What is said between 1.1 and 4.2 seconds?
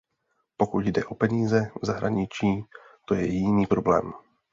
peníze v zahraničí, to je jiný problém.